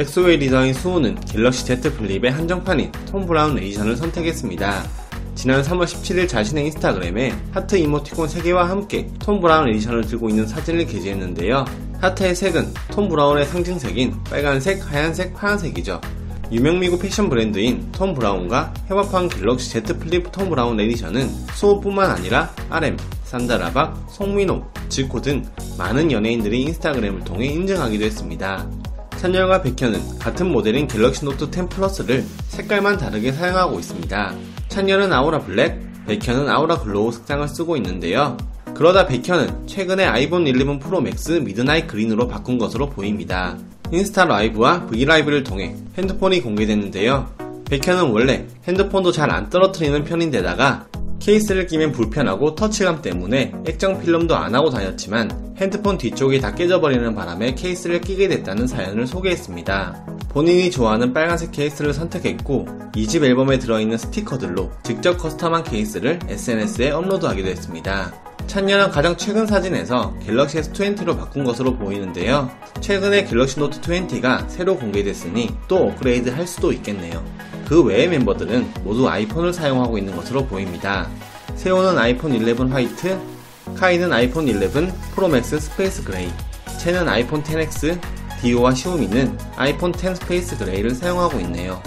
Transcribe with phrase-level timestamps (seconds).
[0.00, 4.82] 엑소의 리더인 수호는 갤럭시 Z 플립의 한정판인 톰 브라운 edition을 선택했습니다.
[5.34, 10.86] 지난 3월 17일 자신의 인스타그램에 하트 이모티콘 3개와 함께 톰 브라운 edition을 들고 있는 사진을
[10.86, 11.66] 게재했는데요.
[12.00, 16.00] 하트의 색은 톰 브라운의 상징색인 빨간색, 하얀색, 파란색이죠.
[16.50, 22.50] 유명 미국 패션 브랜드인 톰 브라운과 협업한 갤럭시 Z 플립 톰 브라운 edition은 수호뿐만 아니라
[22.70, 25.44] RM, 산다라박, 송민호, 지코 등
[25.76, 28.66] 많은 연예인들이 인스타그램을 통해 인증하기도 했습니다.
[29.20, 34.34] 찬열과 백현은 같은 모델인 갤럭시 노트 10 플러스를 색깔만 다르게 사용하고 있습니다.
[34.68, 38.38] 찬열은 Aura Black, 백현은 Aura Glow 색상을 쓰고 있는데요.
[38.72, 43.58] 그러다 백현은 최근에 아이폰 11 프로 맥스 Midnight Green으로 바꾼 것으로 보입니다.
[43.92, 47.28] 인스타 라이브와 브이라이브를 통해 핸드폰이 공개됐는데요.
[47.68, 50.86] 백현은 원래 핸드폰도 잘 안 떨어뜨리는 편인데다가
[51.20, 57.54] 케이스를 끼면 불편하고 터치감 때문에 액정 필름도 안 하고 다녔지만 핸드폰 뒤쪽이 다 깨져버리는 바람에
[57.54, 60.06] 케이스를 끼게 됐다는 사연을 소개했습니다.
[60.30, 68.12] 본인이 좋아하는 빨간색 케이스를 선택했고 2집 앨범에 들어있는 스티커들로 직접 custom한 케이스를 SNS에 업로드하기도 했습니다.
[68.46, 72.50] 찬열은 가장 최근 사진에서 갤럭시 S20로 바꾼 것으로 보이는데요.
[72.80, 77.22] 최근에 갤럭시 노트 20가 새로 공개됐으니 또 업그레이드 할 수도 있겠네요.
[77.70, 81.08] 그 외의 멤버들은 모두 아이폰을 사용하고 있는 것으로 보입니다.
[81.54, 83.16] 세훈은 아이폰 11 화이트,
[83.76, 86.32] 카이는 아이폰 11 프로맥스 Space Gray,
[86.80, 88.00] 채는 아이폰 10X,
[88.42, 91.80] 디오와 시우민은 아이폰 10 Space Gray를 사용하고 있네요.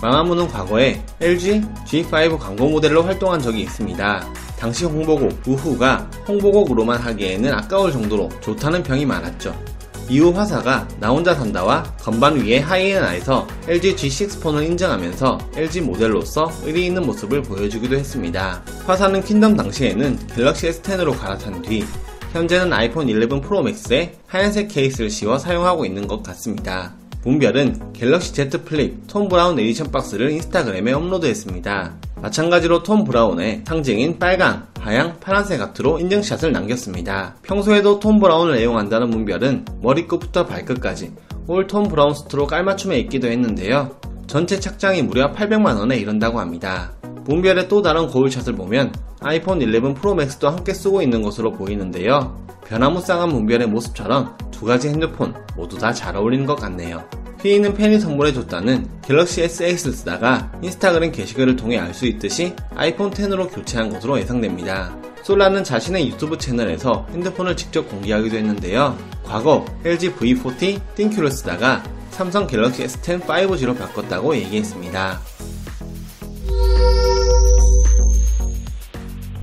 [0.00, 4.24] 마마무는 과거에 LG G5 광고 모델로 활동한 적이 있습니다.
[4.56, 9.74] 당시 홍보곡 우후가 홍보곡으로만 하기에는 아까울 정도로 좋다는 평이 많았죠.
[10.08, 16.86] 이후 화사가 나 혼자 산다와 건반 위에 하이에나에서 LG G6 폰을 인증하면서 LG 모델로서 의리
[16.86, 18.62] 있는 모습을 보여주기도 했습니다.
[18.86, 21.84] 화사는 퀸덤 당시에는 갤럭시 S10으로 갈아탄 뒤
[22.32, 26.92] 현재는 아이폰 11 프로 맥스에 하얀색 케이스를 씌워 사용하고 있는 것 같습니다.
[27.24, 31.94] 문별은 갤럭시 Z 플립 톰 브라운 에디션 박스를 인스타그램에 업로드했습니다.
[32.20, 37.36] 마찬가지로 톰 브라운의 상징인 빨강, 하양, 파란색 하트로 인증샷을 남겼습니다.
[37.42, 41.10] 평소에도 톰 브라운을 애용한다는 문별은 머리끝부터 발끝까지
[41.46, 43.96] all 톰 브라운 수트로 깔맞춤해 입기도 했는데요.
[44.26, 46.92] 전체 착장이 무려 800만원에 이른다고 합니다.
[47.24, 52.44] 문별의 또 다른 거울샷을 보면 아이폰 11 프로 맥스도 함께 쓰고 있는 것으로 보이는데요.
[52.66, 57.02] 변화무쌍한 문별의 모습처럼 두 가지 핸드폰 모두 다 잘 어울리는 것 같네요.
[57.44, 63.90] 휘인은 팬이 선물해줬다는 갤럭시 S8를 쓰다가 인스타그램 게시글을 통해 알 수 있듯이 아이폰 10으로 교체한
[63.90, 64.96] 것으로 예상됩니다.
[65.22, 68.98] 솔라는 자신의 유튜브 채널에서 핸드폰을 직접 공개하기도 했는데요.
[69.24, 75.20] 과거 LG V40 띵큐를 쓰다가 삼성 갤럭시 S10 5G로 바꿨다고 얘기했습니다.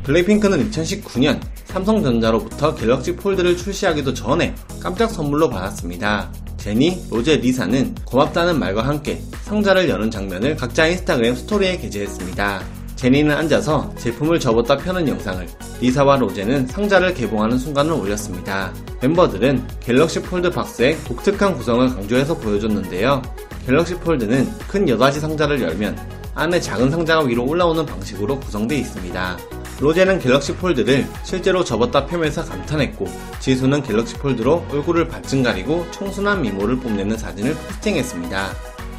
[0.03, 6.31] 블랙핑크는 2019년 삼성전자로부터 갤럭시 폴드를 출시하기도 전에 깜짝 선물로 받았습니다.
[6.61, 12.63] 제니, 로제, 리사는 고맙다는 말과 함께 상자를 여는 장면을 각자 인스타그램 스토리에 게재했습니다.
[12.95, 15.47] 제니는 앉아서 제품을 접었다 펴는 영상을,
[15.81, 18.71] 리사와 로제는 상자를 개봉하는 순간을 올렸습니다.
[19.01, 23.23] 멤버들은 갤럭시 폴드 박스의 독특한 구성을 강조해서 보여줬는데요.
[23.65, 25.97] 갤럭시 폴드는 큰 여닫이 상자를 열면
[26.35, 29.37] 안에 작은 상자가 위로 올라오는 방식으로 구성되어 있습니다.
[29.81, 33.07] 로제는 갤럭시 폴드를 실제로 접었다 펴면서 감탄했고
[33.39, 38.51] 지수는 갤럭시 폴드로 얼굴을 반쯤 가리고 청순한 미모를 뽐내는 사진을 포스팅했습니다.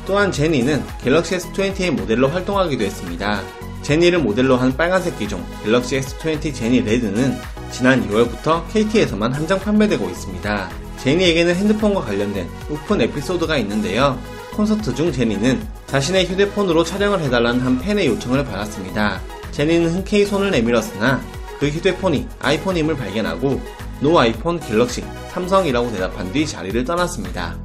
[0.07, 3.43] 또한 제니는 갤럭시 S20의 모델로 활동하기도 했습니다.
[3.83, 7.39] 제니를 모델로 한 빨간색 기종 갤럭시 S20 제니 Red는
[7.71, 10.69] 지난 2월부터 KT에서만 한정 판매되고 있습니다.
[10.99, 14.19] 제니에게는 핸드폰과 관련된 웃픈 에피소드가 있는데요.
[14.55, 19.21] 콘서트 중 제니는 자신의 휴대폰으로 촬영을 해달라는 한 팬의 요청을 받았습니다.
[19.53, 21.21] 제니는 흔쾌히 손을 내밀었으나
[21.61, 23.61] 그 휴대폰이 아이폰임을 발견하고
[24.01, 27.57] No iPhone Galaxy Samsung이라고 대답한 뒤 자리를 떠났습니다.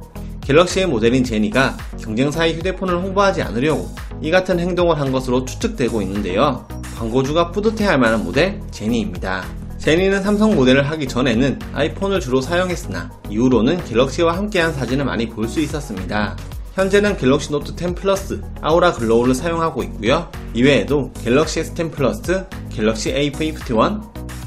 [0.42, 3.90] 갤럭시의 모델인 제니가 경쟁사의 휴대폰을 홍보하지 않으려고
[4.22, 6.66] 이 같은 행동을 한 것으로 추측되고 있는데요.
[6.96, 9.44] 광고주가 뿌듯해할 만한 모델 제니입니다.
[9.78, 15.60] 제니는 삼성 모델을 하기 전에는 아이폰을 주로 사용했으나 이후로는 갤럭시와 함께한 사진을 많이 볼 수
[15.60, 16.36] 있었습니다.
[16.78, 20.30] 현재는 갤럭시 노트 10 플러스 아우라 글로우를 사용하고 있고요.
[20.54, 24.00] 이외에도 갤럭시 S10 플러스, 갤럭시 A51,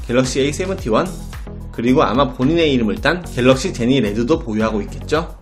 [0.06, 1.06] 갤럭시 A71,
[1.72, 5.36] 그리고 아마 본인의 이름을 딴 갤럭시 제니 레드도 보유하고 있겠죠?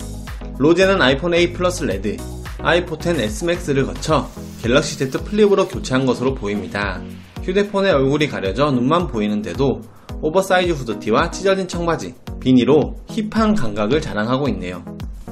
[0.58, 2.16] 로제는 아이폰 8 플러스 레드,
[2.58, 4.28] 아이폰 10 S 맥스를 거쳐
[4.60, 7.00] 갤럭시 Z 플립으로 교체한 것으로 보입니다.
[7.44, 9.80] 휴대폰에 얼굴이 가려져 눈만 보이는데도
[10.22, 14.89] 오버사이즈 후드티와 찢어진 청바지, 비니로 hip한 감각을 자랑하고 있네요.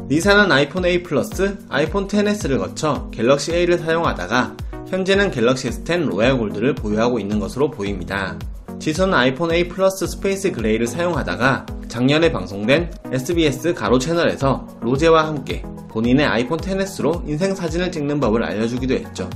[0.08, 4.56] 리사는 아이폰 8 플러스, 아이폰 10s를 거쳐 갤럭시 A를 사용하다가
[4.88, 8.38] 현재는 갤럭시 S10 로얄 골드를 보유하고 있는 것으로 보입니다.
[8.78, 16.24] 지수는 아이폰 8 플러스 스페이스 그레이를 사용하다가 작년에 방송된 SBS 가로 채널에서 로제와 함께 본인의
[16.24, 19.28] 아이폰 10s로 인생 사진을 찍는 법을 알려주기도 했죠.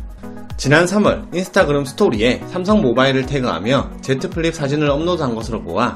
[0.56, 5.92] 지난 3월 인스타그램 스토리에 삼성 모바일을 태그하며 Z 플립 사진을 업로드한 것으로 보아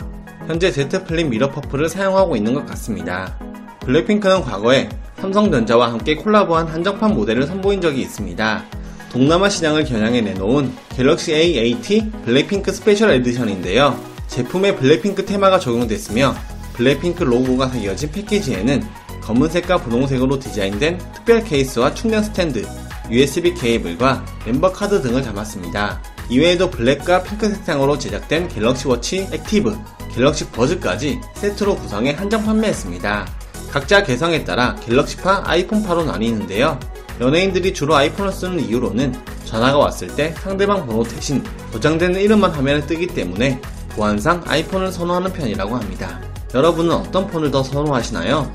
[0.46, 3.38] 현재 Z 플립 미러 퍼플을 사용하고 있는 것 같습니다.
[3.86, 4.88] 블랙핑크는 과거에
[5.20, 8.64] 삼성전자와 함께 콜라보한 한정판 모델을 선보인 적이 있습니다.
[9.10, 13.98] 동남아 시장을 겨냥해 내놓은 갤럭시 A80 블랙핑크 스페셜 에디션인데요.
[14.26, 16.34] 제품에 블랙핑크 테마가 적용됐으며
[16.74, 18.82] 블랙핑크 로고가 새겨진 패키지에는
[19.22, 22.66] 검은색과 분홍색으로 디자인된 특별 케이스와 충전 스탠드,
[23.10, 26.02] USB 케이블과 멤버 카드 등을 담았습니다.
[26.28, 29.76] 이외에도 블랙과 핑크 색상으로 제작된 갤럭시 워치 액티브,
[30.12, 33.45] 갤럭시 버즈까지 세트로 구성해 한정 판매했습니다.
[33.70, 36.78] 각자 개성에 따라 갤럭시파, 아이폰파로 나뉘는데요.
[37.20, 39.14] 연예인들이 주로 아이폰을 쓰는 이유로는
[39.44, 41.42] 전화가 왔을 때 상대방 번호 대신
[41.72, 43.60] 저장되는 이름만 화면에 뜨기 때문에
[43.90, 46.20] 보안상 아이폰을 선호하는 편이라고 합니다.
[46.54, 48.50] 여러분은 어떤 폰을 더 선호하시나요?